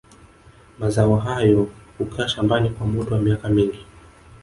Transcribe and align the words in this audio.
Mazao 0.79 1.15
hayo 1.15 1.67
hukaa 1.97 2.27
shambani 2.27 2.69
kwa 2.69 2.87
muda 2.87 3.11
wa 3.15 3.21
miaka 3.21 3.49
mingi 3.49 3.85